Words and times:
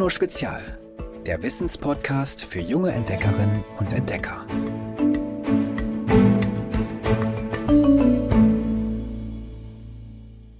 Juno 0.00 0.08
Spezial, 0.08 0.78
der 1.26 1.42
Wissenspodcast 1.42 2.46
für 2.46 2.60
junge 2.60 2.90
Entdeckerinnen 2.90 3.62
und 3.78 3.92
Entdecker. 3.92 4.46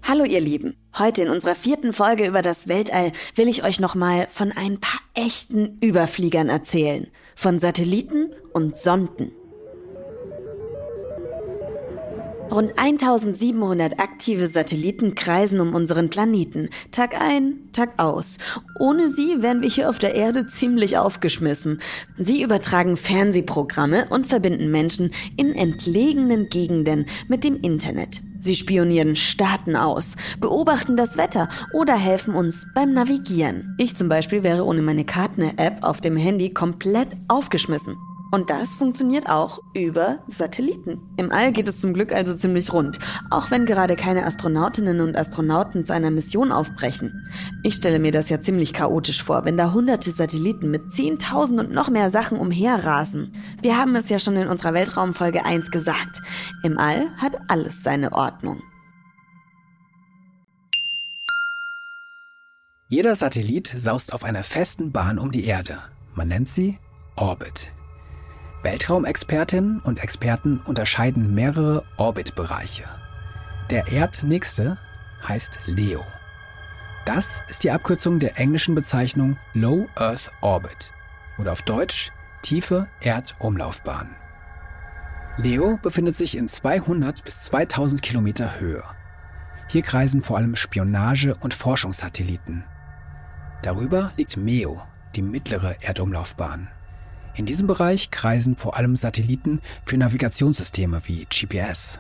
Hallo 0.03 0.25
ihr 0.25 0.43
Lieben. 0.43 0.77
Heute 0.99 1.23
in 1.23 1.31
unserer 1.31 1.55
vierten 1.55 1.95
Folge 1.95 2.27
über 2.27 2.43
das 2.43 2.69
Weltall 2.69 3.13
will 3.35 3.49
ich 3.49 3.65
euch 3.65 3.81
nochmal 3.81 4.27
von 4.29 4.53
ein 4.53 4.79
paar 4.79 5.01
echten 5.15 5.79
Überfliegern 5.81 6.51
erzählen. 6.51 7.07
Von 7.35 7.61
Satelliten 7.61 8.35
und 8.53 8.77
Sonden. 8.77 9.33
Rund 12.51 12.73
1700 12.77 14.01
aktive 14.01 14.49
Satelliten 14.49 15.15
kreisen 15.15 15.61
um 15.61 15.73
unseren 15.73 16.11
Planeten, 16.11 16.69
Tag 16.91 17.15
ein, 17.21 17.71
Tag 17.73 17.91
aus. 17.99 18.39
Ohne 18.81 19.09
sie 19.09 19.41
wären 19.41 19.63
wir 19.63 19.69
hier 19.69 19.89
auf 19.89 20.01
der 20.01 20.17
Erde 20.17 20.47
ziemlich 20.47 20.99
aufgeschmissen. 20.99 21.81
Sie 22.19 22.43
übertragen 22.43 22.97
Fernsehprogramme 22.97 24.09
und 24.11 24.27
verbinden 24.27 24.71
Menschen 24.73 25.13
in 25.37 25.55
entlegenen 25.55 26.49
Gegenden 26.49 27.07
mit 27.29 27.45
dem 27.45 27.61
Internet. 27.61 28.21
Sie 28.41 28.57
spionieren 28.57 29.15
Staaten 29.15 29.77
aus, 29.77 30.17
beobachten 30.41 30.97
das 30.97 31.17
Wetter 31.17 31.49
oder 31.73 31.95
helfen 31.95 32.35
uns 32.35 32.67
beim 32.75 32.95
Navigieren. 32.95 33.77
Ich 33.79 33.97
zum 33.97 34.09
Beispiel 34.09 34.43
wäre 34.43 34.65
ohne 34.65 34.83
meine 34.83 35.05
Karten-App 35.05 35.85
auf 35.85 36.01
dem 36.01 36.17
Handy 36.17 36.53
komplett 36.53 37.17
aufgeschmissen. 37.29 37.97
Und 38.31 38.49
das 38.49 38.75
funktioniert 38.75 39.29
auch 39.29 39.59
über 39.75 40.21
Satelliten. 40.29 41.01
Im 41.17 41.33
All 41.33 41.51
geht 41.51 41.67
es 41.67 41.81
zum 41.81 41.93
Glück 41.93 42.13
also 42.13 42.35
ziemlich 42.35 42.73
rund, 42.73 42.99
auch 43.29 43.51
wenn 43.51 43.67
gerade 43.67 43.97
keine 43.97 44.25
Astronautinnen 44.25 45.01
und 45.01 45.17
Astronauten 45.17 45.85
zu 45.85 45.93
einer 45.93 46.11
Mission 46.11 46.53
aufbrechen. 46.53 47.29
Ich 47.65 47.75
stelle 47.75 47.99
mir 47.99 48.13
das 48.13 48.29
ja 48.29 48.41
ziemlich 48.41 48.73
chaotisch 48.73 49.23
vor, 49.23 49.45
wenn 49.45 49.57
da 49.57 49.73
hunderte 49.73 50.13
Satelliten 50.13 50.71
mit 50.71 50.93
zehntausend 50.93 51.59
und 51.59 51.73
noch 51.73 51.91
mehr 51.91 52.11
Sachen 52.11 52.39
umherrasen. 52.39 53.33
Wir 53.63 53.77
haben 53.77 53.97
es 53.97 54.09
ja 54.09 54.21
schon 54.21 54.37
in 54.37 54.49
unserer 54.49 54.75
Weltraumfolge 54.75 55.45
1 55.45 55.73
gesagt. 55.73 56.23
Im 56.63 56.79
All 56.79 57.11
hat 57.17 57.37
alles 57.49 57.83
seine 57.83 58.13
Ordnung. 58.13 58.63
Jeder 62.89 63.15
Satellit 63.15 63.73
saust 63.77 64.13
auf 64.13 64.25
einer 64.25 64.43
festen 64.43 64.91
Bahn 64.91 65.19
um 65.19 65.31
die 65.31 65.45
Erde. 65.45 65.79
Man 66.15 66.29
nennt 66.29 66.49
sie 66.49 66.79
Orbit. 67.15 67.73
Weltraumexpertinnen 68.63 69.81
und 69.81 70.03
Experten 70.03 70.61
unterscheiden 70.61 71.35
mehrere 71.35 71.85
Orbitbereiche. 71.97 72.85
Der 73.71 73.89
erdnächste 73.89 74.79
heißt 75.27 75.61
LEO. 75.67 76.05
Das 77.07 77.43
ist 77.49 77.65
die 77.65 77.71
Abkürzung 77.71 78.19
der 78.19 78.39
englischen 78.39 78.75
Bezeichnung 78.75 79.39
Low 79.55 79.87
Earth 79.97 80.31
Orbit 80.43 80.93
oder 81.39 81.53
auf 81.53 81.63
Deutsch 81.63 82.13
tiefe 82.43 82.89
Erdumlaufbahn. 83.01 84.15
LEO 85.39 85.79
befindet 85.81 86.17
sich 86.17 86.37
in 86.37 86.47
200 86.47 87.25
bis 87.25 87.45
2000 87.45 88.03
Kilometer 88.03 88.61
Höhe. 88.61 88.85
Hier 89.69 89.83
kreisen 89.83 90.21
vor 90.21 90.37
allem 90.37 90.55
Spionage- 90.55 91.37
und 91.37 91.55
Forschungssatelliten. 91.55 92.65
Darüber 93.63 94.13
liegt 94.17 94.37
MEO, 94.37 94.83
die 95.17 95.23
mittlere 95.23 95.77
Erdumlaufbahn. 95.81 96.69
In 97.35 97.47
diesem 97.47 97.67
Bereich 97.67 98.11
kreisen 98.11 98.57
vor 98.57 98.77
allem 98.77 98.97
Satelliten 98.97 99.63
für 99.85 99.97
Navigationssysteme 99.97 101.01
wie 101.05 101.27
GPS. 101.27 101.99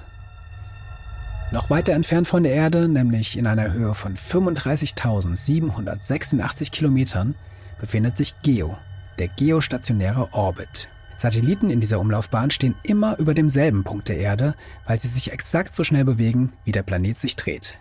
Noch 1.52 1.70
weiter 1.70 1.94
entfernt 1.94 2.28
von 2.28 2.44
der 2.44 2.52
Erde, 2.52 2.88
nämlich 2.88 3.36
in 3.36 3.46
einer 3.46 3.72
Höhe 3.72 3.94
von 3.94 4.16
35.786 4.16 6.70
Kilometern, 6.70 7.34
befindet 7.80 8.16
sich 8.16 8.40
GEO, 8.42 8.78
der 9.18 9.28
geostationäre 9.28 10.32
Orbit. 10.32 10.88
Satelliten 11.16 11.70
in 11.70 11.80
dieser 11.80 12.00
Umlaufbahn 12.00 12.50
stehen 12.50 12.74
immer 12.82 13.18
über 13.18 13.34
demselben 13.34 13.84
Punkt 13.84 14.08
der 14.08 14.18
Erde, 14.18 14.54
weil 14.86 14.98
sie 14.98 15.08
sich 15.08 15.32
exakt 15.32 15.74
so 15.74 15.84
schnell 15.84 16.04
bewegen, 16.04 16.52
wie 16.64 16.72
der 16.72 16.82
Planet 16.82 17.18
sich 17.18 17.36
dreht. 17.36 17.78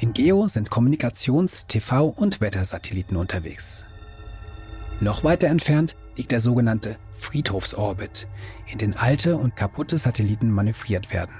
In 0.00 0.12
GEO 0.12 0.48
sind 0.48 0.70
Kommunikations-, 0.70 1.68
TV- 1.68 2.08
und 2.08 2.40
Wettersatelliten 2.40 3.16
unterwegs. 3.16 3.86
Noch 5.00 5.24
weiter 5.24 5.48
entfernt 5.48 5.96
liegt 6.16 6.30
der 6.30 6.40
sogenannte 6.40 6.96
Friedhofsorbit, 7.12 8.28
in 8.66 8.78
den 8.78 8.96
alte 8.96 9.36
und 9.36 9.56
kaputte 9.56 9.98
Satelliten 9.98 10.50
manövriert 10.50 11.12
werden. 11.12 11.34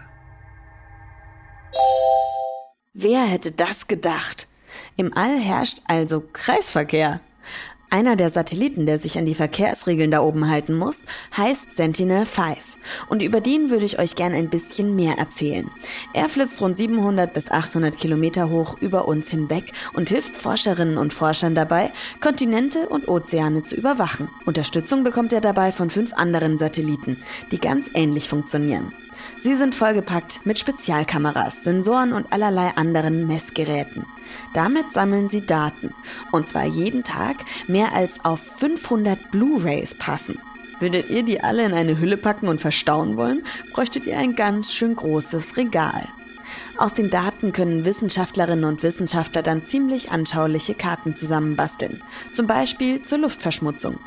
Wer 2.93 3.25
hätte 3.25 3.53
das 3.53 3.87
gedacht? 3.87 4.48
Im 4.97 5.16
All 5.16 5.38
herrscht 5.38 5.81
also 5.87 6.22
Kreisverkehr. 6.32 7.20
Einer 7.94 8.16
der 8.16 8.31
Satelliten, 8.31 8.87
der 8.87 8.99
sich 8.99 9.19
an 9.19 9.25
die 9.25 9.37
Verkehrsregeln 9.37 10.10
da 10.10 10.21
oben 10.21 10.50
halten 10.50 10.75
muss, 10.75 11.03
heißt 11.37 11.71
Sentinel-5. 11.71 12.56
Und 13.09 13.22
über 13.22 13.41
den 13.41 13.71
würde 13.71 13.84
ich 13.84 14.00
euch 14.00 14.16
gerne 14.16 14.34
ein 14.34 14.50
bisschen 14.50 14.97
mehr 14.97 15.16
erzählen. 15.16 15.71
Er 16.12 16.28
flitzt 16.28 16.60
rund 16.60 16.77
700 16.77 17.32
bis 17.32 17.53
800 17.53 17.97
Kilometer 17.97 18.50
hoch 18.50 18.77
über 18.81 19.06
uns 19.06 19.31
hinweg 19.31 19.71
und 19.93 20.09
hilft 20.09 20.37
Forscherinnen 20.37 20.99
und 20.99 21.12
Forschern 21.12 21.55
dabei, 21.55 21.93
Kontinente 22.21 22.88
und 22.88 23.06
Ozeane 23.06 23.62
zu 23.62 23.77
überwachen. 23.77 24.28
Unterstützung 24.44 25.05
bekommt 25.05 25.32
er 25.32 25.41
dabei 25.41 25.71
von 25.71 25.88
fünf 25.88 26.15
anderen 26.15 26.59
Satelliten, 26.59 27.22
die 27.53 27.61
ganz 27.61 27.93
ähnlich 27.94 28.28
funktionieren. 28.28 28.93
Sie 29.44 29.55
sind 29.55 29.75
vollgepackt 29.75 30.47
mit 30.47 30.59
Spezialkameras, 30.59 31.65
Sensoren 31.65 32.15
und 32.15 32.32
allerlei 32.32 32.69
anderen 32.77 33.27
Messgeräten. 33.27 34.06
Damit 34.55 34.91
sammeln 34.91 35.28
sie 35.28 35.44
Daten. 35.44 35.93
Und 36.32 36.47
zwar 36.47 36.65
jeden 36.65 37.05
Tag 37.05 37.44
mehr 37.69 37.93
als 37.93 38.25
auf 38.25 38.41
500 38.41 39.31
Blu-rays 39.32 39.97
passen. 39.97 40.38
Würdet 40.78 41.10
ihr 41.10 41.25
die 41.25 41.43
alle 41.43 41.66
in 41.66 41.75
eine 41.75 41.99
Hülle 41.99 42.16
packen 42.16 42.49
und 42.49 42.62
verstauen 42.62 43.19
wollen, 43.19 43.44
bräuchtet 43.75 44.06
ihr 44.06 44.16
ein 44.16 44.34
ganz 44.34 44.72
schön 44.72 44.97
großes 44.97 45.59
Regal. 45.59 46.09
Aus 46.78 46.94
den 46.94 47.11
Daten 47.11 47.53
können 47.53 47.84
Wissenschaftlerinnen 47.84 48.65
und 48.65 48.82
Wissenschaftler 48.82 49.43
dann 49.43 49.66
ziemlich 49.66 50.11
anschauliche 50.11 50.75
Karten 50.75 51.15
zusammenbasteln. 51.15 52.03
Zum 52.32 52.47
Beispiel 52.47 53.03
zur 53.03 53.19
Luftverschmutzung. 53.19 53.99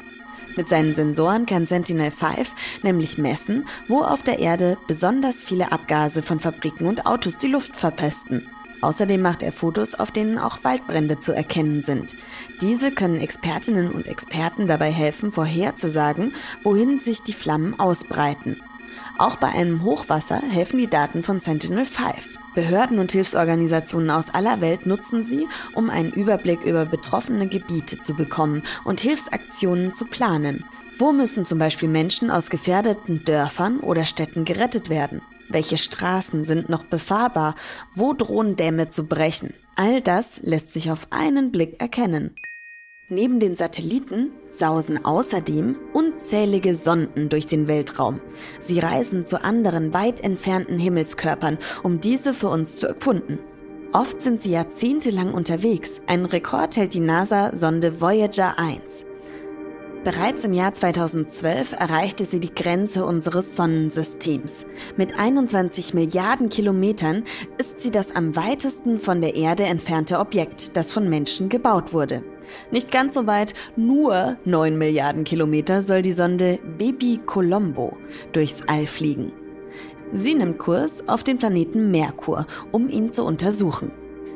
Mit 0.58 0.68
seinen 0.68 0.96
Sensoren 0.96 1.46
kann 1.46 1.68
Sentinel-5 1.68 2.48
nämlich 2.82 3.20
messen, 3.20 3.66
wo 3.88 4.02
auf 4.02 4.24
der 4.24 4.40
Erde 4.40 4.78
besonders 4.88 5.42
viele 5.42 5.72
Abgase 5.72 6.24
von 6.24 6.40
Fabriken 6.40 6.88
und 6.88 7.06
Autos 7.06 7.38
die 7.38 7.48
Luft 7.48 7.78
verpesten. 7.78 8.50
Außerdem 8.82 9.22
macht 9.22 9.44
er 9.44 9.52
Fotos, 9.52 9.96
auf 9.96 10.12
denen 10.12 10.38
auch 10.40 10.64
Waldbrände 10.64 11.20
zu 11.20 11.32
erkennen 11.32 11.82
sind. 11.82 12.16
Diese 12.62 12.92
können 12.92 13.20
Expertinnen 13.20 13.92
und 13.92 14.08
Experten 14.08 14.68
dabei 14.68 14.92
helfen, 14.92 15.32
vorherzusagen, 15.32 16.34
wohin 16.64 17.00
sich 17.00 17.22
die 17.22 17.34
Flammen 17.34 17.80
ausbreiten. 17.80 18.62
Auch 19.18 19.36
bei 19.38 19.48
einem 19.48 19.84
Hochwasser 19.84 20.42
helfen 20.42 20.78
die 20.78 20.90
Daten 20.90 21.24
von 21.24 21.40
Sentinel-5. 21.40 22.14
Behörden 22.56 23.00
und 23.00 23.12
Hilfsorganisationen 23.12 24.10
aus 24.10 24.34
aller 24.34 24.62
Welt 24.62 24.86
nutzen 24.86 25.24
sie, 25.24 25.48
um 25.76 25.90
einen 25.90 26.12
Überblick 26.12 26.64
über 26.64 26.86
betroffene 26.86 27.48
Gebiete 27.48 28.02
zu 28.02 28.16
bekommen 28.16 28.64
und 28.84 29.00
Hilfsaktionen 29.00 29.94
zu 29.94 30.06
planen. 30.06 30.64
Wo 30.98 31.12
müssen 31.12 31.46
zum 31.46 31.60
Beispiel 31.60 31.90
Menschen 31.90 32.32
aus 32.32 32.50
gefährdeten 32.50 33.24
Dörfern 33.24 33.80
oder 33.80 34.06
Städten 34.06 34.46
gerettet 34.46 34.90
werden? 34.90 35.22
Welche 35.50 35.78
Straßen 35.78 36.46
sind 36.46 36.70
noch 36.70 36.84
befahrbar? 36.84 37.56
Wo 37.94 38.14
drohen 38.14 38.56
Dämme 38.56 38.90
zu 38.90 39.08
brechen? 39.08 39.54
All 39.76 40.02
das 40.02 40.42
lässt 40.42 40.74
sich 40.74 40.90
auf 40.92 41.08
einen 41.12 41.52
Blick 41.52 41.80
erkennen. 41.80 42.34
Neben 43.10 43.40
den 43.40 43.56
Satelliten 43.56 44.32
sausen 44.52 45.06
außerdem 45.06 45.78
unzählige 45.94 46.76
Sonden 46.76 47.30
durch 47.30 47.46
den 47.46 47.70
Weltraum. 47.70 48.20
Sie 48.60 48.80
reisen 48.80 49.26
zu 49.26 49.42
anderen 49.42 49.94
weit 49.94 50.20
entfernten 50.20 50.78
Himmelskörpern, 50.78 51.58
um 51.84 52.02
diese 52.02 52.34
für 52.34 52.50
uns 52.50 52.76
zu 52.76 52.86
erkunden. 52.86 53.40
Oft 53.94 54.22
sind 54.22 54.42
sie 54.42 54.52
jahrzehntelang 54.52 55.34
unterwegs. 55.34 56.02
Ein 56.08 56.26
Rekord 56.26 56.76
hält 56.76 56.94
die 56.94 57.00
NASA-Sonde 57.00 58.02
Voyager 58.02 58.60
1. 58.60 59.07
Bereits 60.08 60.46
im 60.46 60.54
Jahr 60.54 60.74
2012 60.74 61.74
erreichte 61.74 62.24
sie 62.24 62.40
die 62.40 62.56
Grenze 62.56 63.04
unseres 63.04 63.58
Sonnensystems. 63.58 64.66
Mit 64.96 65.20
21 65.20 65.94
Milliarden 65.94 66.48
Kilometern 66.48 67.26
ist 67.58 67.84
sie 67.84 67.92
das 67.92 68.16
am 68.16 68.38
weitesten 68.38 69.02
von 69.02 69.20
der 69.20 69.36
Erde 69.36 69.64
entfernte 69.64 70.20
Objekt, 70.20 70.78
das 70.78 70.94
von 70.94 71.10
Menschen 71.10 71.50
gebaut 71.50 71.92
wurde. 71.92 72.24
Nicht 72.72 72.90
ganz 72.90 73.16
so 73.16 73.28
weit, 73.28 73.54
nur 73.76 74.38
9 74.46 74.78
Milliarden 74.78 75.26
Kilometer 75.26 75.82
soll 75.82 76.04
die 76.04 76.14
Sonde 76.14 76.58
Baby 76.78 77.20
Colombo 77.26 77.98
durchs 78.32 78.64
All 78.66 78.88
fliegen. 78.88 79.34
Sie 80.14 80.36
nimmt 80.36 80.58
Kurs 80.58 81.10
auf 81.10 81.26
den 81.26 81.38
Planeten 81.38 81.92
Merkur, 81.92 82.48
um 82.72 82.88
ihn 82.88 83.12
zu 83.12 83.26
untersuchen. 83.26 83.92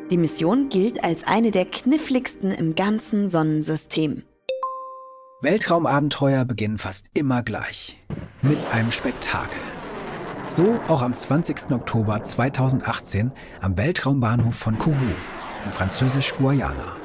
Die 0.09 0.17
Mission 0.17 0.67
gilt 0.67 1.01
als 1.05 1.25
eine 1.25 1.51
der 1.51 1.63
kniffligsten 1.63 2.51
im 2.51 2.75
ganzen 2.75 3.29
Sonnensystem. 3.29 4.23
Weltraumabenteuer 5.43 6.45
beginnen 6.45 6.77
fast 6.77 7.05
immer 7.15 7.41
gleich. 7.41 7.99
Mit 8.43 8.59
einem 8.71 8.91
Spektakel. 8.91 9.57
So 10.49 10.79
auch 10.87 11.01
am 11.01 11.15
20. 11.15 11.71
Oktober 11.71 12.23
2018 12.23 13.31
am 13.59 13.75
Weltraumbahnhof 13.75 14.53
von 14.53 14.77
Kourou 14.77 14.95
in 15.65 15.71
französisch 15.71 16.35
Guayana. 16.35 16.95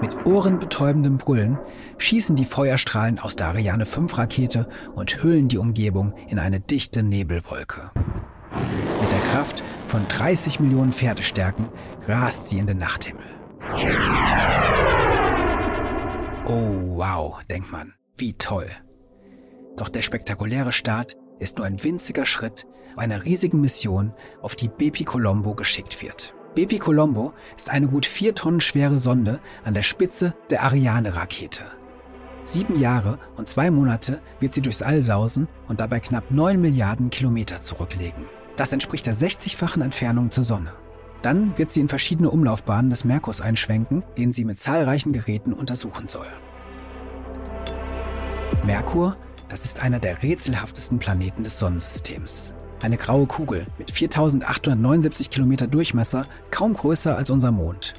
Mit 0.00 0.24
ohrenbetäubendem 0.24 1.18
Brüllen 1.18 1.58
schießen 1.98 2.34
die 2.34 2.46
Feuerstrahlen 2.46 3.18
aus 3.18 3.36
der 3.36 3.48
Ariane 3.48 3.84
5 3.84 4.16
Rakete 4.16 4.66
und 4.94 5.22
hüllen 5.22 5.48
die 5.48 5.58
Umgebung 5.58 6.14
in 6.28 6.38
eine 6.38 6.60
dichte 6.60 7.02
Nebelwolke. 7.02 7.90
Mit 9.02 9.12
der 9.12 9.20
Kraft 9.32 9.62
von 9.86 10.08
30 10.08 10.60
Millionen 10.60 10.94
Pferdestärken 10.94 11.68
rast 12.08 12.48
sie 12.48 12.58
in 12.58 12.66
den 12.66 12.78
Nachthimmel. 12.78 13.26
Oh 16.46 16.98
wow, 16.98 17.42
denkt 17.50 17.72
man, 17.72 17.94
wie 18.16 18.34
toll. 18.34 18.70
Doch 19.76 19.88
der 19.88 20.02
spektakuläre 20.02 20.72
Start 20.72 21.16
ist 21.38 21.58
nur 21.58 21.66
ein 21.66 21.82
winziger 21.82 22.26
Schritt 22.26 22.66
einer 22.96 23.24
riesigen 23.24 23.60
Mission, 23.60 24.12
auf 24.42 24.56
die 24.56 24.68
Bepi 24.68 25.04
Colombo 25.04 25.54
geschickt 25.54 26.02
wird. 26.02 26.34
Bepi 26.54 26.78
Colombo 26.78 27.32
ist 27.56 27.70
eine 27.70 27.88
gut 27.88 28.06
vier 28.06 28.34
Tonnen 28.34 28.60
schwere 28.60 28.98
Sonde 28.98 29.40
an 29.64 29.74
der 29.74 29.82
Spitze 29.82 30.34
der 30.50 30.62
Ariane-Rakete. 30.62 31.64
Sieben 32.44 32.78
Jahre 32.78 33.18
und 33.36 33.48
zwei 33.48 33.70
Monate 33.70 34.20
wird 34.38 34.54
sie 34.54 34.60
durchs 34.60 34.82
All 34.82 35.02
sausen 35.02 35.48
und 35.66 35.80
dabei 35.80 35.98
knapp 36.00 36.30
neun 36.30 36.60
Milliarden 36.60 37.10
Kilometer 37.10 37.62
zurücklegen. 37.62 38.26
Das 38.56 38.72
entspricht 38.72 39.06
der 39.06 39.14
60-fachen 39.14 39.82
Entfernung 39.82 40.30
zur 40.30 40.44
Sonne. 40.44 40.72
Dann 41.24 41.56
wird 41.56 41.72
sie 41.72 41.80
in 41.80 41.88
verschiedene 41.88 42.28
Umlaufbahnen 42.28 42.90
des 42.90 43.06
Merkurs 43.06 43.40
einschwenken, 43.40 44.02
den 44.18 44.34
sie 44.34 44.44
mit 44.44 44.58
zahlreichen 44.58 45.14
Geräten 45.14 45.54
untersuchen 45.54 46.06
soll. 46.06 46.26
Merkur, 48.62 49.16
das 49.48 49.64
ist 49.64 49.80
einer 49.80 50.00
der 50.00 50.22
rätselhaftesten 50.22 50.98
Planeten 50.98 51.42
des 51.42 51.58
Sonnensystems. 51.58 52.52
Eine 52.82 52.98
graue 52.98 53.26
Kugel 53.26 53.66
mit 53.78 53.90
4879 53.90 55.30
Kilometer 55.30 55.66
Durchmesser, 55.66 56.26
kaum 56.50 56.74
größer 56.74 57.16
als 57.16 57.30
unser 57.30 57.52
Mond. 57.52 57.94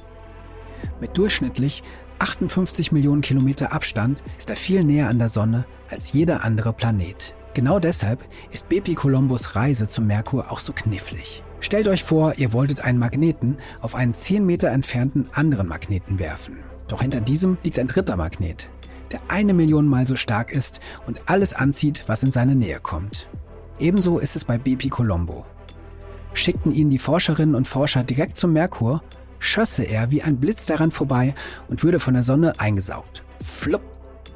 Mit 1.00 1.18
durchschnittlich 1.18 1.82
58 2.20 2.92
Millionen 2.92 3.22
Kilometer 3.22 3.72
Abstand 3.72 4.22
ist 4.38 4.50
er 4.50 4.56
viel 4.56 4.84
näher 4.84 5.08
an 5.08 5.18
der 5.18 5.30
Sonne 5.30 5.64
als 5.90 6.12
jeder 6.12 6.44
andere 6.44 6.72
Planet. 6.72 7.34
Genau 7.54 7.80
deshalb 7.80 8.24
ist 8.52 8.68
Bepi 8.68 8.94
Columbus 8.94 9.56
Reise 9.56 9.88
zum 9.88 10.06
Merkur 10.06 10.52
auch 10.52 10.60
so 10.60 10.72
knifflig. 10.72 11.42
Stellt 11.60 11.88
euch 11.88 12.04
vor, 12.04 12.34
ihr 12.36 12.52
wolltet 12.52 12.82
einen 12.82 12.98
Magneten 12.98 13.56
auf 13.80 13.94
einen 13.94 14.14
10 14.14 14.44
Meter 14.44 14.68
entfernten 14.68 15.28
anderen 15.32 15.68
Magneten 15.68 16.18
werfen. 16.18 16.58
Doch 16.88 17.02
hinter 17.02 17.20
diesem 17.20 17.58
liegt 17.62 17.78
ein 17.78 17.88
dritter 17.88 18.16
Magnet, 18.16 18.68
der 19.10 19.20
eine 19.28 19.54
Million 19.54 19.88
Mal 19.88 20.06
so 20.06 20.16
stark 20.16 20.52
ist 20.52 20.80
und 21.06 21.22
alles 21.26 21.54
anzieht, 21.54 22.04
was 22.06 22.22
in 22.22 22.30
seine 22.30 22.54
Nähe 22.54 22.80
kommt. 22.80 23.28
Ebenso 23.78 24.18
ist 24.18 24.36
es 24.36 24.44
bei 24.44 24.58
Bepi 24.58 24.88
Colombo. 24.88 25.44
Schickten 26.32 26.72
ihn 26.72 26.90
die 26.90 26.98
Forscherinnen 26.98 27.54
und 27.54 27.66
Forscher 27.66 28.04
direkt 28.04 28.36
zum 28.36 28.52
Merkur, 28.52 29.02
schösse 29.38 29.84
er 29.84 30.10
wie 30.10 30.22
ein 30.22 30.38
Blitz 30.38 30.66
daran 30.66 30.90
vorbei 30.90 31.34
und 31.68 31.82
würde 31.82 31.98
von 31.98 32.14
der 32.14 32.22
Sonne 32.22 32.52
eingesaugt. 32.58 33.22
Flupp! 33.42 33.82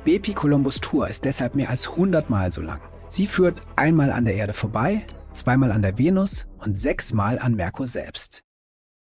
Bepi 0.04 0.32
Columbus 0.32 0.80
Tour 0.80 1.08
ist 1.08 1.26
deshalb 1.26 1.54
mehr 1.54 1.68
als 1.68 1.90
100 1.90 2.30
Mal 2.30 2.50
so 2.50 2.62
lang. 2.62 2.80
Sie 3.08 3.26
führt 3.26 3.62
einmal 3.76 4.12
an 4.12 4.24
der 4.24 4.34
Erde 4.34 4.54
vorbei, 4.54 5.02
zweimal 5.32 5.72
an 5.72 5.82
der 5.82 5.98
Venus 5.98 6.46
und 6.58 6.78
sechsmal 6.78 7.38
an 7.38 7.54
Merkur 7.54 7.86
selbst. 7.86 8.42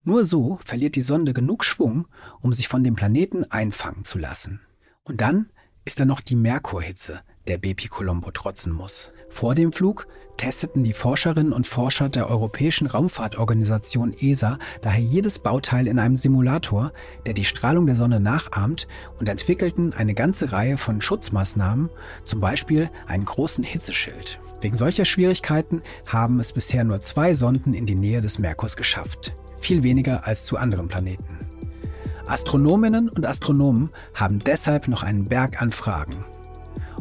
Nur 0.03 0.25
so 0.25 0.57
verliert 0.63 0.95
die 0.95 1.01
Sonde 1.01 1.33
genug 1.33 1.65
Schwung, 1.65 2.07
um 2.39 2.53
sich 2.53 2.67
von 2.67 2.83
dem 2.83 2.95
Planeten 2.95 3.43
einfangen 3.51 4.05
zu 4.05 4.17
lassen. 4.17 4.61
Und 5.03 5.21
dann 5.21 5.49
ist 5.85 5.99
da 5.99 6.05
noch 6.05 6.21
die 6.21 6.35
Merkurhitze, 6.35 7.21
der 7.47 7.57
Bepi 7.57 7.87
Colombo 7.87 8.31
trotzen 8.31 8.73
muss. 8.73 9.13
Vor 9.29 9.55
dem 9.55 9.71
Flug 9.71 10.07
testeten 10.37 10.83
die 10.83 10.93
Forscherinnen 10.93 11.53
und 11.53 11.67
Forscher 11.67 12.09
der 12.09 12.29
Europäischen 12.29 12.87
Raumfahrtorganisation 12.87 14.13
ESA 14.13 14.59
daher 14.81 15.03
jedes 15.03 15.39
Bauteil 15.39 15.87
in 15.87 15.99
einem 15.99 16.15
Simulator, 16.15 16.93
der 17.25 17.33
die 17.33 17.45
Strahlung 17.45 17.85
der 17.85 17.95
Sonne 17.95 18.19
nachahmt 18.19 18.87
und 19.19 19.27
entwickelten 19.29 19.93
eine 19.93 20.13
ganze 20.13 20.51
Reihe 20.51 20.77
von 20.77 21.01
Schutzmaßnahmen, 21.01 21.89
zum 22.23 22.39
Beispiel 22.39 22.89
einen 23.07 23.25
großen 23.25 23.63
Hitzeschild. 23.63 24.39
Wegen 24.61 24.75
solcher 24.75 25.05
Schwierigkeiten 25.05 25.81
haben 26.07 26.39
es 26.39 26.53
bisher 26.53 26.83
nur 26.83 27.01
zwei 27.01 27.33
Sonden 27.33 27.73
in 27.73 27.85
die 27.85 27.95
Nähe 27.95 28.21
des 28.21 28.39
Merkurs 28.39 28.75
geschafft. 28.75 29.33
Viel 29.59 29.83
weniger 29.83 30.25
als 30.25 30.45
zu 30.45 30.57
anderen 30.57 30.87
Planeten. 30.87 31.37
Astronominnen 32.25 33.09
und 33.09 33.25
Astronomen 33.25 33.89
haben 34.13 34.39
deshalb 34.39 34.87
noch 34.87 35.03
einen 35.03 35.25
Berg 35.25 35.61
an 35.61 35.71
Fragen. 35.71 36.25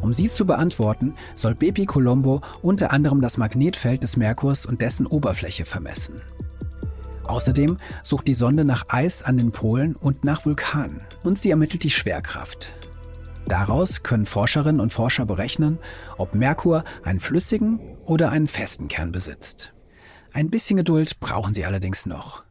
Um 0.00 0.12
sie 0.12 0.30
zu 0.30 0.46
beantworten, 0.46 1.14
soll 1.34 1.54
Bepi 1.54 1.86
Colombo 1.86 2.42
unter 2.62 2.92
anderem 2.92 3.20
das 3.20 3.38
Magnetfeld 3.38 4.02
des 4.02 4.16
Merkurs 4.16 4.66
und 4.66 4.82
dessen 4.82 5.06
Oberfläche 5.06 5.64
vermessen. 5.64 6.20
Außerdem 7.24 7.78
sucht 8.04 8.28
die 8.28 8.34
Sonde 8.34 8.64
nach 8.64 8.84
Eis 8.88 9.22
an 9.22 9.36
den 9.36 9.50
Polen 9.50 9.96
und 9.96 10.24
nach 10.24 10.46
Vulkanen 10.46 11.00
und 11.24 11.38
sie 11.38 11.50
ermittelt 11.50 11.82
die 11.82 11.90
Schwerkraft. 11.90 12.72
Daraus 13.48 14.02
können 14.02 14.26
Forscherinnen 14.26 14.80
und 14.80 14.92
Forscher 14.92 15.24
berechnen, 15.24 15.78
ob 16.18 16.34
Merkur 16.34 16.84
einen 17.04 17.20
flüssigen 17.20 17.80
oder 18.04 18.30
einen 18.30 18.48
festen 18.48 18.88
Kern 18.88 19.12
besitzt. 19.12 19.72
Ein 20.32 20.50
bisschen 20.50 20.76
Geduld 20.76 21.20
brauchen 21.20 21.54
sie 21.54 21.64
allerdings 21.64 22.06
noch. 22.06 22.44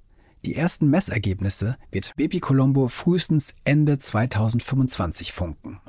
Die 0.46 0.56
ersten 0.56 0.90
Messergebnisse 0.90 1.76
wird 1.92 2.14
Bepi 2.16 2.40
Colombo 2.40 2.88
frühestens 2.88 3.56
Ende 3.64 3.98
2025 3.98 5.34
funken. 5.34 5.82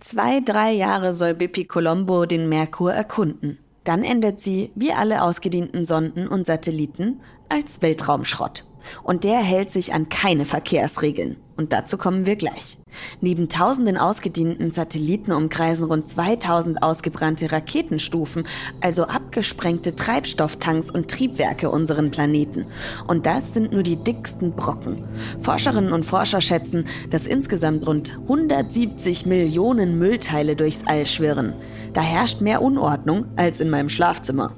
Zwei, 0.00 0.40
drei 0.40 0.72
Jahre 0.72 1.12
soll 1.12 1.34
Bepi 1.34 1.64
Colombo 1.64 2.24
den 2.24 2.48
Merkur 2.48 2.94
erkunden. 2.94 3.58
Dann 3.84 4.04
endet 4.04 4.40
sie, 4.40 4.70
wie 4.74 4.92
alle 4.92 5.22
ausgedienten 5.22 5.84
Sonden 5.84 6.28
und 6.28 6.46
Satelliten, 6.46 7.20
als 7.48 7.82
Weltraumschrott. 7.82 8.67
Und 9.02 9.24
der 9.24 9.38
hält 9.38 9.70
sich 9.70 9.94
an 9.94 10.08
keine 10.08 10.46
Verkehrsregeln. 10.46 11.36
Und 11.58 11.72
dazu 11.72 11.98
kommen 11.98 12.24
wir 12.24 12.36
gleich. 12.36 12.78
Neben 13.20 13.48
tausenden 13.48 13.96
ausgedienten 13.96 14.70
Satelliten 14.70 15.32
umkreisen 15.32 15.86
rund 15.86 16.06
2000 16.06 16.84
ausgebrannte 16.84 17.50
Raketenstufen, 17.50 18.44
also 18.80 19.06
abgesprengte 19.06 19.96
Treibstofftanks 19.96 20.88
und 20.88 21.10
Triebwerke 21.10 21.68
unseren 21.68 22.12
Planeten. 22.12 22.66
Und 23.08 23.26
das 23.26 23.54
sind 23.54 23.72
nur 23.72 23.82
die 23.82 23.96
dicksten 23.96 24.52
Brocken. 24.52 25.02
Forscherinnen 25.40 25.92
und 25.92 26.04
Forscher 26.04 26.40
schätzen, 26.40 26.84
dass 27.10 27.26
insgesamt 27.26 27.88
rund 27.88 28.16
170 28.22 29.26
Millionen 29.26 29.98
Müllteile 29.98 30.54
durchs 30.54 30.86
All 30.86 31.06
schwirren. 31.06 31.56
Da 31.92 32.02
herrscht 32.02 32.40
mehr 32.40 32.62
Unordnung 32.62 33.26
als 33.34 33.58
in 33.58 33.68
meinem 33.68 33.88
Schlafzimmer. 33.88 34.54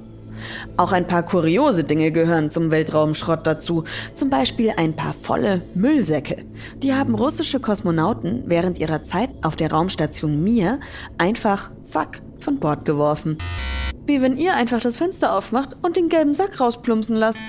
Auch 0.77 0.91
ein 0.91 1.07
paar 1.07 1.23
kuriose 1.23 1.83
Dinge 1.83 2.11
gehören 2.11 2.51
zum 2.51 2.71
Weltraumschrott 2.71 3.45
dazu, 3.45 3.83
zum 4.13 4.29
Beispiel 4.29 4.73
ein 4.77 4.95
paar 4.95 5.13
volle 5.13 5.61
Müllsäcke. 5.73 6.45
Die 6.77 6.93
haben 6.93 7.15
russische 7.15 7.59
Kosmonauten 7.59 8.43
während 8.45 8.79
ihrer 8.79 9.03
Zeit 9.03 9.29
auf 9.41 9.55
der 9.55 9.71
Raumstation 9.71 10.43
Mir 10.43 10.79
einfach, 11.17 11.71
zack, 11.81 12.21
von 12.39 12.59
Bord 12.59 12.85
geworfen. 12.85 13.37
Wie 14.05 14.21
wenn 14.21 14.37
ihr 14.37 14.55
einfach 14.55 14.79
das 14.79 14.97
Fenster 14.97 15.35
aufmacht 15.35 15.75
und 15.81 15.95
den 15.95 16.09
gelben 16.09 16.33
Sack 16.33 16.59
rausplumpsen 16.59 17.15
lasst. 17.15 17.39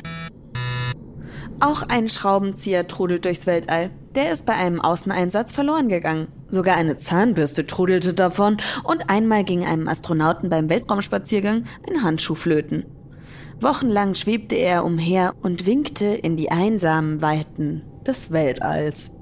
Auch 1.61 1.83
ein 1.83 2.09
Schraubenzieher 2.09 2.89
trudelt 2.89 3.25
durchs 3.25 3.47
Weltall. 3.47 3.91
Der 4.17 4.33
ist 4.33 4.47
bei 4.47 4.55
einem 4.55 4.81
Außeneinsatz 4.81 5.53
verloren 5.53 5.89
gegangen. 5.89 6.27
Sogar 6.51 6.77
eine 6.77 6.97
Zahnbürste 6.97 7.67
trudelte 7.67 8.13
davon 8.13 8.57
und 8.85 9.09
einmal 9.09 9.45
ging 9.45 9.65
einem 9.65 9.89
Astronauten 9.89 10.51
beim 10.51 10.69
Weltraumspaziergang 10.69 11.65
ein 11.89 12.03
Handschuh 12.03 12.35
flöten. 12.35 12.85
Wochenlang 13.63 14.17
schwebte 14.17 14.57
er 14.57 14.85
umher 14.85 15.35
und 15.41 15.67
winkte 15.67 16.07
in 16.07 16.37
die 16.37 16.51
einsamen 16.51 17.23
Weiten 17.23 17.83
des 18.05 18.33
Weltalls. 18.33 19.13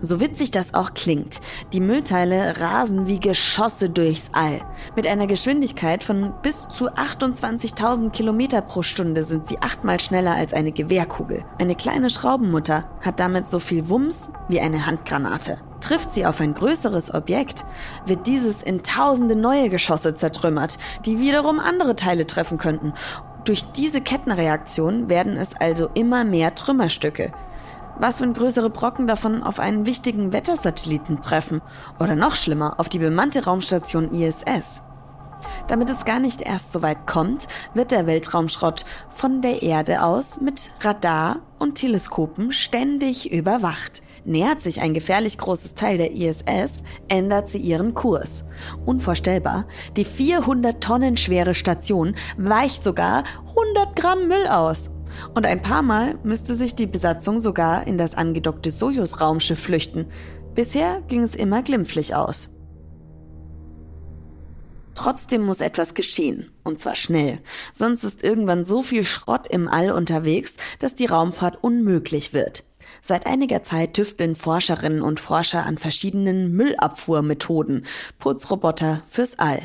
So 0.00 0.20
witzig 0.20 0.50
das 0.52 0.74
auch 0.74 0.94
klingt, 0.94 1.40
die 1.72 1.80
Müllteile 1.80 2.60
rasen 2.60 3.06
wie 3.08 3.18
Geschosse 3.18 3.90
durchs 3.90 4.30
All. 4.32 4.60
Mit 4.94 5.06
einer 5.06 5.26
Geschwindigkeit 5.26 6.04
von 6.04 6.34
bis 6.42 6.68
zu 6.68 6.90
28.000 6.90 8.10
Kilometer 8.10 8.60
pro 8.60 8.82
Stunde 8.82 9.24
sind 9.24 9.46
sie 9.46 9.58
achtmal 9.58 9.98
schneller 9.98 10.34
als 10.34 10.52
eine 10.52 10.72
Gewehrkugel. 10.72 11.44
Eine 11.58 11.74
kleine 11.74 12.10
Schraubenmutter 12.10 12.84
hat 13.00 13.18
damit 13.18 13.48
so 13.48 13.58
viel 13.58 13.88
Wumms 13.88 14.30
wie 14.48 14.60
eine 14.60 14.86
Handgranate. 14.86 15.58
Trifft 15.80 16.12
sie 16.12 16.26
auf 16.26 16.40
ein 16.40 16.54
größeres 16.54 17.12
Objekt, 17.12 17.64
wird 18.06 18.26
dieses 18.26 18.62
in 18.62 18.82
tausende 18.82 19.36
neue 19.36 19.68
Geschosse 19.68 20.14
zertrümmert, 20.14 20.78
die 21.06 21.18
wiederum 21.18 21.60
andere 21.60 21.96
Teile 21.96 22.26
treffen 22.26 22.58
könnten. 22.58 22.94
Durch 23.44 23.72
diese 23.72 24.00
Kettenreaktion 24.00 25.10
werden 25.10 25.36
es 25.36 25.54
also 25.54 25.90
immer 25.92 26.24
mehr 26.24 26.54
Trümmerstücke. 26.54 27.32
Was, 27.98 28.20
wenn 28.20 28.32
größere 28.32 28.70
Brocken 28.70 29.06
davon 29.06 29.42
auf 29.42 29.60
einen 29.60 29.84
wichtigen 29.84 30.32
Wettersatelliten 30.32 31.20
treffen? 31.20 31.60
Oder 32.00 32.16
noch 32.16 32.36
schlimmer, 32.36 32.80
auf 32.80 32.88
die 32.88 32.98
bemannte 32.98 33.44
Raumstation 33.44 34.12
ISS? 34.12 34.82
Damit 35.68 35.90
es 35.90 36.06
gar 36.06 36.20
nicht 36.20 36.40
erst 36.40 36.72
so 36.72 36.80
weit 36.80 37.06
kommt, 37.06 37.46
wird 37.74 37.90
der 37.90 38.06
Weltraumschrott 38.06 38.86
von 39.10 39.42
der 39.42 39.62
Erde 39.62 40.02
aus 40.02 40.40
mit 40.40 40.70
Radar 40.80 41.40
und 41.58 41.74
Teleskopen 41.74 42.50
ständig 42.50 43.30
überwacht. 43.30 44.02
Nähert 44.26 44.62
sich 44.62 44.80
ein 44.80 44.94
gefährlich 44.94 45.36
großes 45.36 45.74
Teil 45.74 45.98
der 45.98 46.12
ISS, 46.12 46.82
ändert 47.08 47.50
sie 47.50 47.58
ihren 47.58 47.92
Kurs. 47.92 48.44
Unvorstellbar, 48.86 49.66
die 49.96 50.04
400 50.04 50.82
Tonnen 50.82 51.16
schwere 51.16 51.54
Station 51.54 52.14
weicht 52.38 52.82
sogar 52.82 53.24
100 53.48 53.94
Gramm 53.96 54.28
Müll 54.28 54.46
aus. 54.46 54.90
Und 55.34 55.46
ein 55.46 55.62
paar 55.62 55.82
Mal 55.82 56.18
müsste 56.22 56.54
sich 56.54 56.74
die 56.74 56.86
Besatzung 56.86 57.40
sogar 57.40 57.86
in 57.86 57.98
das 57.98 58.14
angedockte 58.14 58.70
Sojus-Raumschiff 58.70 59.60
flüchten. 59.60 60.06
Bisher 60.54 61.02
ging 61.08 61.22
es 61.22 61.34
immer 61.34 61.62
glimpflich 61.62 62.14
aus. 62.14 62.48
Trotzdem 64.94 65.44
muss 65.44 65.60
etwas 65.60 65.94
geschehen, 65.94 66.50
und 66.62 66.78
zwar 66.78 66.94
schnell. 66.94 67.40
Sonst 67.72 68.04
ist 68.04 68.22
irgendwann 68.22 68.64
so 68.64 68.82
viel 68.82 69.04
Schrott 69.04 69.48
im 69.48 69.68
All 69.68 69.90
unterwegs, 69.90 70.54
dass 70.78 70.94
die 70.94 71.06
Raumfahrt 71.06 71.62
unmöglich 71.62 72.32
wird. 72.32 72.62
Seit 73.06 73.26
einiger 73.26 73.62
Zeit 73.62 73.92
tüfteln 73.92 74.34
Forscherinnen 74.34 75.02
und 75.02 75.20
Forscher 75.20 75.66
an 75.66 75.76
verschiedenen 75.76 76.52
Müllabfuhrmethoden, 76.52 77.84
Putzroboter 78.18 79.02
fürs 79.06 79.38
All. 79.38 79.60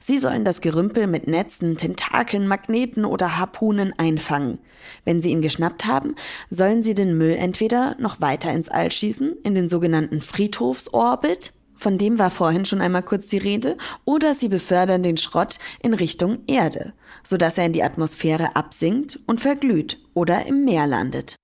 Sie 0.00 0.18
sollen 0.18 0.44
das 0.44 0.60
Gerümpel 0.60 1.06
mit 1.06 1.26
Netzen, 1.26 1.78
Tentakeln, 1.78 2.46
Magneten 2.46 3.06
oder 3.06 3.38
Harpunen 3.38 3.94
einfangen. 3.98 4.58
Wenn 5.06 5.22
sie 5.22 5.30
ihn 5.30 5.40
geschnappt 5.40 5.86
haben, 5.86 6.14
sollen 6.50 6.82
sie 6.82 6.92
den 6.92 7.16
Müll 7.16 7.36
entweder 7.36 7.96
noch 7.98 8.20
weiter 8.20 8.52
ins 8.52 8.68
All 8.68 8.92
schießen, 8.92 9.32
in 9.42 9.54
den 9.54 9.70
sogenannten 9.70 10.20
Friedhofsorbit, 10.20 11.54
von 11.76 11.96
dem 11.96 12.18
war 12.18 12.30
vorhin 12.30 12.66
schon 12.66 12.82
einmal 12.82 13.02
kurz 13.02 13.28
die 13.28 13.38
Rede, 13.38 13.78
oder 14.04 14.34
sie 14.34 14.48
befördern 14.48 15.02
den 15.02 15.16
Schrott 15.16 15.58
in 15.82 15.94
Richtung 15.94 16.40
Erde, 16.46 16.92
sodass 17.22 17.56
er 17.56 17.64
in 17.64 17.72
die 17.72 17.82
Atmosphäre 17.82 18.56
absinkt 18.56 19.20
und 19.26 19.40
verglüht 19.40 19.98
oder 20.12 20.44
im 20.44 20.66
Meer 20.66 20.86
landet. 20.86 21.36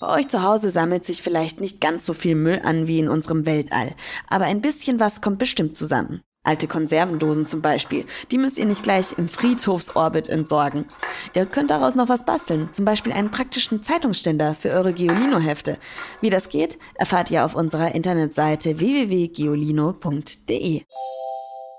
Bei 0.00 0.18
euch 0.18 0.26
zu 0.28 0.42
Hause 0.42 0.70
sammelt 0.70 1.04
sich 1.04 1.20
vielleicht 1.20 1.60
nicht 1.60 1.82
ganz 1.82 2.06
so 2.06 2.14
viel 2.14 2.34
Müll 2.34 2.62
an 2.64 2.86
wie 2.86 3.00
in 3.00 3.10
unserem 3.10 3.44
Weltall, 3.44 3.94
aber 4.28 4.46
ein 4.46 4.62
bisschen 4.62 4.98
was 4.98 5.20
kommt 5.20 5.38
bestimmt 5.38 5.76
zusammen. 5.76 6.22
Alte 6.42 6.66
Konservendosen 6.66 7.46
zum 7.46 7.60
Beispiel, 7.60 8.06
die 8.30 8.38
müsst 8.38 8.58
ihr 8.58 8.64
nicht 8.64 8.82
gleich 8.82 9.18
im 9.18 9.28
Friedhofsorbit 9.28 10.30
entsorgen. 10.30 10.86
Ihr 11.34 11.44
könnt 11.44 11.70
daraus 11.70 11.96
noch 11.96 12.08
was 12.08 12.24
basteln, 12.24 12.70
zum 12.72 12.86
Beispiel 12.86 13.12
einen 13.12 13.30
praktischen 13.30 13.82
Zeitungsständer 13.82 14.54
für 14.54 14.70
eure 14.70 14.94
Geolino-Hefte. 14.94 15.76
Wie 16.22 16.30
das 16.30 16.48
geht, 16.48 16.78
erfahrt 16.94 17.30
ihr 17.30 17.44
auf 17.44 17.54
unserer 17.54 17.94
Internetseite 17.94 18.80
www.geolino.de. 18.80 20.82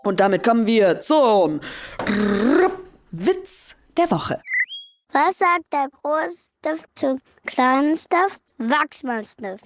Und 0.04 0.20
damit 0.20 0.44
kommen 0.44 0.68
wir 0.68 1.01
zum 1.01 1.60
Witz 3.10 3.75
der 3.98 4.12
Woche. 4.12 4.40
Was 5.13 5.39
sagt 5.39 5.74
der 5.74 5.89
Großstift 5.89 6.88
zum 6.96 7.20
kleinen 7.46 7.98
Stift? 7.98 8.41
Wachsmalstift. 8.58 9.65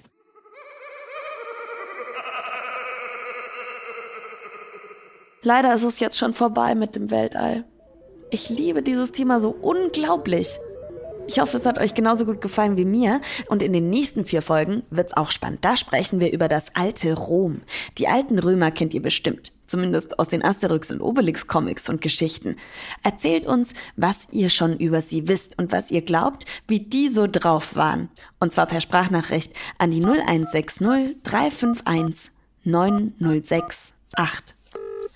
Leider 5.42 5.74
ist 5.74 5.84
es 5.84 6.00
jetzt 6.00 6.18
schon 6.18 6.32
vorbei 6.32 6.74
mit 6.74 6.96
dem 6.96 7.12
Weltall. 7.12 7.64
Ich 8.30 8.48
liebe 8.48 8.82
dieses 8.82 9.12
Thema 9.12 9.40
so 9.40 9.50
unglaublich. 9.50 10.58
Ich 11.28 11.38
hoffe, 11.38 11.56
es 11.56 11.66
hat 11.66 11.78
euch 11.78 11.94
genauso 11.94 12.24
gut 12.24 12.40
gefallen 12.40 12.76
wie 12.76 12.84
mir. 12.84 13.20
Und 13.48 13.62
in 13.62 13.72
den 13.72 13.88
nächsten 13.88 14.24
vier 14.24 14.42
Folgen 14.42 14.82
wird's 14.90 15.16
auch 15.16 15.30
spannend. 15.30 15.64
Da 15.64 15.76
sprechen 15.76 16.18
wir 16.18 16.32
über 16.32 16.48
das 16.48 16.74
alte 16.74 17.14
Rom. 17.14 17.62
Die 17.98 18.08
alten 18.08 18.40
Römer 18.40 18.72
kennt 18.72 18.94
ihr 18.94 19.02
bestimmt. 19.02 19.52
Zumindest 19.66 20.18
aus 20.18 20.28
den 20.28 20.44
Asterix 20.44 20.90
und 20.90 21.00
Obelix 21.00 21.46
Comics 21.46 21.88
und 21.88 22.00
Geschichten. 22.00 22.56
Erzählt 23.02 23.46
uns, 23.46 23.74
was 23.96 24.28
ihr 24.32 24.48
schon 24.48 24.76
über 24.78 25.00
sie 25.00 25.28
wisst 25.28 25.58
und 25.58 25.72
was 25.72 25.90
ihr 25.90 26.02
glaubt, 26.02 26.44
wie 26.68 26.80
die 26.80 27.08
so 27.08 27.26
drauf 27.26 27.76
waren. 27.76 28.08
Und 28.40 28.52
zwar 28.52 28.66
per 28.66 28.80
Sprachnachricht 28.80 29.52
an 29.78 29.90
die 29.90 30.02
0160 30.02 31.16
351 31.22 32.32
9068. 32.64 33.94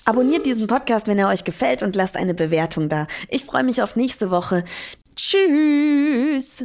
Abonniert 0.05 0.47
diesen 0.47 0.67
Podcast, 0.67 1.07
wenn 1.07 1.19
er 1.19 1.29
euch 1.29 1.45
gefällt 1.45 1.83
und 1.83 1.95
lasst 1.95 2.17
eine 2.17 2.35
Bewertung 2.35 2.89
da. 2.89 3.07
Ich 3.29 3.45
freue 3.45 3.65
mich 3.65 3.83
auf 3.83 3.97
nächste 3.97 4.31
Woche. 4.31 4.65
Tschüss! 5.15 6.65